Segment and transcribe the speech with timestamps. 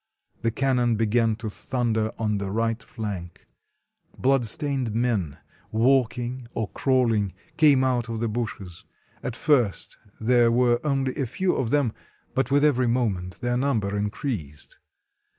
[0.41, 3.45] The cannon began to thunder on the right flank.
[4.17, 5.37] Bloodstained men,
[5.71, 8.83] walking or crawling, came out of the bushes;
[9.21, 11.93] at first there were only a few of them,
[12.33, 14.79] but with every moment their number increased.